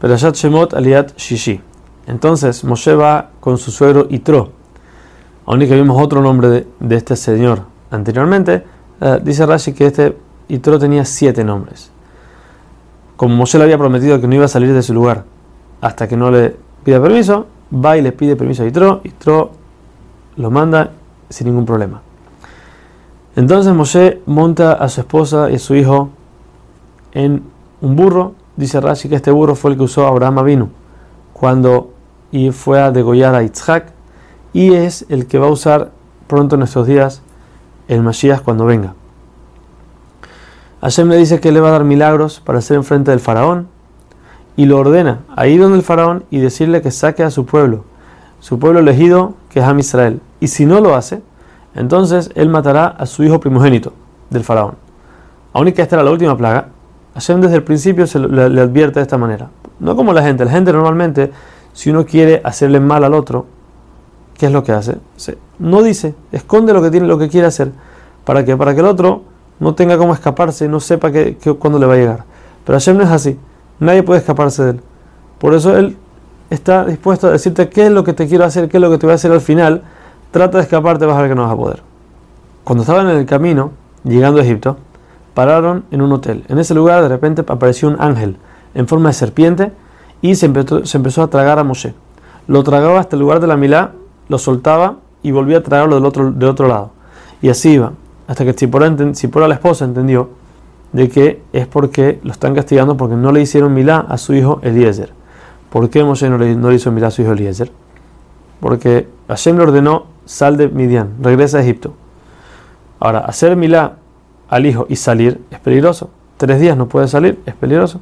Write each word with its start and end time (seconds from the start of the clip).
Perashat 0.00 0.34
Shemot 0.34 0.74
Aliat 0.74 1.16
Shishi. 1.16 1.60
Entonces 2.06 2.62
Moshe 2.64 2.94
va 2.94 3.30
con 3.40 3.58
su 3.58 3.70
suegro 3.70 4.06
Itro. 4.10 4.50
Aunque 5.46 5.74
vimos 5.74 6.00
otro 6.02 6.20
nombre 6.20 6.66
de, 6.80 6.96
este 6.96 7.16
señor 7.16 7.62
anteriormente, 7.90 8.64
eh, 9.00 9.20
dice 9.22 9.46
Rashi 9.46 9.72
que 9.72 9.86
este 9.86 10.16
Itro 10.48 10.78
tenía 10.78 11.04
siete 11.04 11.44
nombres. 11.44 11.90
Como 13.16 13.34
Moshe 13.34 13.58
le 13.58 13.64
había 13.64 13.78
prometido 13.78 14.20
que 14.20 14.26
no 14.26 14.34
iba 14.34 14.44
a 14.44 14.48
salir 14.48 14.72
de 14.72 14.82
su 14.82 14.92
lugar 14.92 15.24
hasta 15.80 16.06
que 16.06 16.16
no 16.16 16.30
le 16.30 16.56
pida 16.84 17.00
permiso, 17.00 17.46
va 17.72 17.96
y 17.96 18.02
le 18.02 18.12
pide 18.12 18.36
permiso 18.36 18.62
a 18.62 18.66
Itro. 18.66 19.00
Itro 19.02 19.52
lo 20.36 20.50
manda 20.50 20.90
sin 21.30 21.46
ningún 21.46 21.64
problema. 21.64 22.02
Entonces 23.34 23.72
Moshe 23.72 24.20
monta 24.26 24.74
a 24.74 24.88
su 24.88 25.00
esposa 25.00 25.50
y 25.50 25.56
a 25.56 25.58
su 25.58 25.74
hijo 25.74 26.10
en 27.12 27.42
un 27.80 27.96
burro 27.96 28.34
Dice 28.56 28.80
Rashi 28.80 29.08
que 29.08 29.16
este 29.16 29.30
burro 29.30 29.54
fue 29.54 29.72
el 29.72 29.76
que 29.76 29.84
usó 29.84 30.06
Abraham 30.06 30.44
vino 30.44 30.68
cuando 31.32 31.92
y 32.30 32.50
fue 32.50 32.80
a 32.80 32.90
degollar 32.90 33.34
a 33.34 33.42
Yitzhak 33.42 33.92
y 34.52 34.72
es 34.74 35.04
el 35.10 35.26
que 35.26 35.38
va 35.38 35.48
a 35.48 35.50
usar 35.50 35.90
pronto 36.26 36.56
en 36.56 36.62
estos 36.62 36.86
días 36.86 37.22
el 37.88 38.02
Mashiach 38.02 38.40
cuando 38.40 38.64
venga. 38.64 38.94
Hashem 40.80 41.08
le 41.08 41.16
dice 41.16 41.40
que 41.40 41.52
le 41.52 41.60
va 41.60 41.68
a 41.68 41.72
dar 41.72 41.84
milagros 41.84 42.40
para 42.40 42.58
hacer 42.58 42.76
enfrente 42.76 43.10
del 43.10 43.20
faraón 43.20 43.68
y 44.56 44.64
lo 44.64 44.78
ordena 44.78 45.20
a 45.34 45.46
ir 45.46 45.60
donde 45.60 45.76
el 45.76 45.84
faraón 45.84 46.24
y 46.30 46.38
decirle 46.38 46.80
que 46.80 46.90
saque 46.90 47.22
a 47.22 47.30
su 47.30 47.44
pueblo, 47.44 47.84
su 48.40 48.58
pueblo 48.58 48.80
elegido 48.80 49.34
que 49.50 49.60
es 49.60 49.66
Am 49.66 49.78
Israel. 49.78 50.20
Y 50.40 50.48
si 50.48 50.64
no 50.64 50.80
lo 50.80 50.94
hace, 50.94 51.22
entonces 51.74 52.30
él 52.34 52.48
matará 52.48 52.86
a 52.86 53.06
su 53.06 53.22
hijo 53.22 53.40
primogénito 53.40 53.92
del 54.30 54.44
faraón. 54.44 54.76
Aún 55.52 55.70
que 55.72 55.82
esta 55.82 55.96
era 55.96 56.02
la 56.02 56.10
última 56.10 56.36
plaga, 56.36 56.68
Hashem 57.16 57.40
desde 57.40 57.56
el 57.56 57.62
principio 57.62 58.06
se 58.06 58.18
le, 58.18 58.60
advierte 58.60 59.00
de 59.00 59.02
esta 59.02 59.16
manera. 59.16 59.48
No 59.80 59.96
como 59.96 60.12
la 60.12 60.22
gente. 60.22 60.44
La 60.44 60.50
gente 60.50 60.70
normalmente, 60.70 61.32
si 61.72 61.88
uno 61.88 62.04
quiere 62.04 62.42
hacerle 62.44 62.78
mal 62.78 63.04
al 63.04 63.14
otro, 63.14 63.46
¿qué 64.36 64.46
es 64.46 64.52
lo 64.52 64.62
que 64.62 64.72
hace? 64.72 64.98
no 65.58 65.82
dice, 65.82 66.14
esconde 66.30 66.74
lo 66.74 66.82
que 66.82 66.90
tiene, 66.90 67.06
lo 67.06 67.18
que 67.18 67.30
quiere 67.30 67.46
hacer. 67.46 67.72
¿Para 68.26 68.44
que 68.44 68.54
Para 68.54 68.74
que 68.74 68.80
el 68.80 68.86
otro 68.86 69.22
no 69.60 69.74
tenga 69.74 69.96
cómo 69.96 70.12
escaparse, 70.12 70.68
no 70.68 70.78
sepa 70.78 71.10
que, 71.10 71.38
cuándo 71.58 71.78
le 71.78 71.86
va 71.86 71.94
a 71.94 71.96
llegar. 71.96 72.24
Pero 72.66 72.76
Hashem 72.76 72.98
no 72.98 73.04
es 73.04 73.10
así. 73.10 73.38
Nadie 73.80 74.02
puede 74.02 74.20
escaparse 74.20 74.64
de 74.64 74.70
él. 74.72 74.80
Por 75.38 75.54
eso 75.54 75.74
él 75.74 75.96
está 76.50 76.84
dispuesto 76.84 77.28
a 77.28 77.30
decirte 77.30 77.70
qué 77.70 77.86
es 77.86 77.92
lo 77.92 78.04
que 78.04 78.12
te 78.12 78.28
quiero 78.28 78.44
hacer, 78.44 78.68
qué 78.68 78.76
es 78.76 78.80
lo 78.82 78.90
que 78.90 78.98
te 78.98 79.06
voy 79.06 79.12
a 79.12 79.14
hacer 79.14 79.32
al 79.32 79.40
final. 79.40 79.82
Trata 80.32 80.58
de 80.58 80.64
escaparte, 80.64 81.06
vas 81.06 81.16
a 81.16 81.22
ver 81.22 81.30
que 81.30 81.34
no 81.34 81.44
vas 81.44 81.52
a 81.52 81.56
poder. 81.56 81.82
Cuando 82.62 82.82
estaban 82.82 83.08
en 83.08 83.16
el 83.16 83.24
camino, 83.24 83.70
llegando 84.04 84.38
a 84.38 84.44
Egipto, 84.44 84.76
pararon 85.36 85.84
en 85.90 86.00
un 86.00 86.10
hotel. 86.12 86.44
En 86.48 86.58
ese 86.58 86.72
lugar 86.72 87.02
de 87.02 87.10
repente 87.10 87.44
apareció 87.46 87.88
un 87.88 88.00
ángel 88.00 88.38
en 88.74 88.88
forma 88.88 89.10
de 89.10 89.12
serpiente 89.12 89.70
y 90.22 90.34
se 90.34 90.46
empezó, 90.46 91.22
a 91.22 91.28
tragar 91.28 91.58
a 91.58 91.62
Moshe. 91.62 91.92
Lo 92.48 92.62
tragaba 92.62 93.00
hasta 93.00 93.16
el 93.16 93.20
lugar 93.20 93.40
de 93.40 93.46
la 93.46 93.58
milá, 93.58 93.92
lo 94.30 94.38
soltaba 94.38 94.96
y 95.22 95.32
volvía 95.32 95.58
a 95.58 95.62
tragarlo 95.62 95.96
del 95.96 96.06
otro, 96.06 96.32
del 96.32 96.48
otro 96.48 96.68
lado. 96.68 96.92
Y 97.42 97.50
así 97.50 97.72
iba, 97.72 97.92
hasta 98.26 98.46
que 98.46 98.54
Zipora, 98.54 99.46
la 99.46 99.54
esposa 99.54 99.84
entendió 99.84 100.30
de 100.92 101.10
que 101.10 101.42
es 101.52 101.66
porque 101.66 102.18
lo 102.22 102.32
están 102.32 102.54
castigando 102.54 102.96
porque 102.96 103.14
no 103.14 103.30
le 103.30 103.42
hicieron 103.42 103.74
milá 103.74 104.06
a 104.08 104.16
su 104.16 104.32
hijo 104.32 104.60
Eliezer. 104.62 105.12
¿Por 105.68 105.90
qué 105.90 106.02
Moshe 106.02 106.30
no 106.30 106.38
le, 106.38 106.74
hizo 106.74 106.90
milá 106.92 107.08
a 107.08 107.10
su 107.10 107.20
hijo 107.20 107.32
Eliezer? 107.32 107.70
Porque 108.60 109.06
Hashem 109.28 109.58
le 109.58 109.64
ordenó, 109.64 110.06
sal 110.24 110.56
de 110.56 110.68
Midian, 110.68 111.10
regresa 111.20 111.58
a 111.58 111.60
Egipto. 111.60 111.92
Ahora, 113.00 113.18
hacer 113.18 113.54
milá 113.54 113.96
al 114.48 114.66
hijo 114.66 114.86
y 114.88 114.96
salir 114.96 115.40
es 115.50 115.58
peligroso. 115.60 116.10
Tres 116.36 116.60
días 116.60 116.76
no 116.76 116.88
puede 116.88 117.08
salir, 117.08 117.40
es 117.46 117.54
peligroso. 117.54 118.00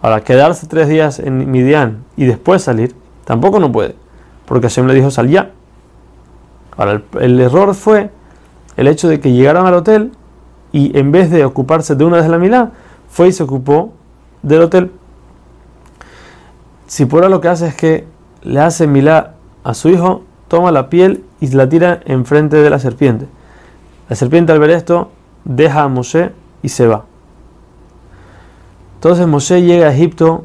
Ahora, 0.00 0.22
quedarse 0.22 0.66
tres 0.66 0.88
días 0.88 1.18
en 1.18 1.50
Midian 1.50 2.04
y 2.16 2.24
después 2.24 2.62
salir, 2.62 2.94
tampoco 3.24 3.58
no 3.58 3.72
puede, 3.72 3.96
porque 4.46 4.68
Hashem 4.68 4.86
le 4.86 4.94
dijo 4.94 5.10
sal 5.10 5.28
ya. 5.28 5.50
Ahora, 6.76 7.02
el, 7.20 7.40
error 7.40 7.74
fue 7.74 8.10
el 8.76 8.86
hecho 8.86 9.08
de 9.08 9.18
que 9.18 9.32
llegaron 9.32 9.66
al 9.66 9.74
hotel 9.74 10.12
y 10.70 10.96
en 10.96 11.10
vez 11.10 11.30
de 11.30 11.44
ocuparse 11.44 11.96
de 11.96 12.04
una 12.04 12.22
de 12.22 12.28
la 12.28 12.38
milá, 12.38 12.70
fue 13.08 13.28
y 13.28 13.32
se 13.32 13.42
ocupó 13.42 13.92
del 14.42 14.62
hotel. 14.62 14.92
Si 16.86 17.04
por 17.04 17.28
lo 17.28 17.40
que 17.40 17.48
hace 17.48 17.66
es 17.66 17.74
que 17.74 18.06
le 18.42 18.60
hace 18.60 18.86
milá 18.86 19.34
a 19.64 19.74
su 19.74 19.88
hijo, 19.88 20.22
toma 20.46 20.70
la 20.70 20.88
piel 20.88 21.24
y 21.40 21.48
la 21.48 21.68
tira 21.68 22.00
enfrente 22.04 22.56
de 22.56 22.70
la 22.70 22.78
serpiente. 22.78 23.26
La 24.08 24.14
serpiente 24.14 24.52
al 24.52 24.60
ver 24.60 24.70
esto 24.70 25.10
deja 25.48 25.82
a 25.82 25.88
Moshe 25.88 26.30
y 26.62 26.68
se 26.68 26.86
va. 26.86 27.04
Entonces 28.94 29.26
Moshe 29.26 29.62
llega 29.62 29.88
a 29.88 29.92
Egipto, 29.92 30.44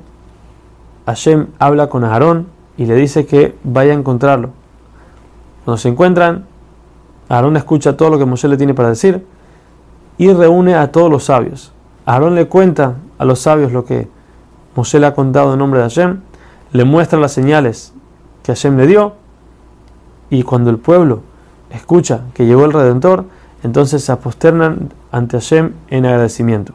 Hashem 1.06 1.48
habla 1.60 1.88
con 1.88 2.04
Aarón 2.04 2.48
y 2.78 2.86
le 2.86 2.96
dice 2.96 3.28
que 3.28 3.56
vaya 3.64 3.92
a 3.92 3.96
encontrarlo. 3.96 4.50
Cuando 5.66 5.78
se 5.78 5.90
encuentran, 5.90 6.46
Aarón 7.30 7.58
escucha 7.58 7.98
todo 7.98 8.10
lo 8.10 8.18
que 8.18 8.26
Moshe 8.26 8.48
le 8.48 8.58
tiene 8.58 8.74
para 8.74 8.90
decir 8.90 9.26
y 10.18 10.32
reúne 10.32 10.76
a 10.76 10.92
todos 10.92 11.12
los 11.12 11.26
sabios. 11.26 11.74
Aarón 12.06 12.36
le 12.36 12.48
cuenta 12.48 12.96
a 13.18 13.26
los 13.26 13.40
sabios 13.40 13.72
lo 13.72 13.86
que 13.86 14.08
Moshe 14.76 15.00
le 15.00 15.08
ha 15.08 15.14
contado 15.14 15.54
en 15.54 15.60
nombre 15.60 15.80
de 15.80 15.86
Hashem, 15.86 16.22
le 16.72 16.84
muestra 16.86 17.20
las 17.20 17.34
señales 17.34 17.94
que 18.42 18.54
Hashem 18.54 18.78
le 18.78 18.88
dio 18.88 19.14
y 20.30 20.44
cuando 20.44 20.70
el 20.70 20.78
pueblo 20.78 21.22
escucha 21.72 22.22
que 22.34 22.46
llegó 22.46 22.66
el 22.66 22.74
Redentor, 22.74 23.26
entonces 23.64 24.04
se 24.04 24.12
aposternan 24.12 24.90
ante 25.12 25.38
Hashem 25.38 25.74
en 25.90 26.06
agradecimiento. 26.06 26.74